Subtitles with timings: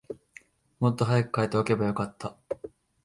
[0.79, 2.35] もっと早く替えておけばよかった